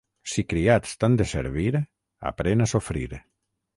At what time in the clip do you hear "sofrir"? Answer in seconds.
2.73-3.11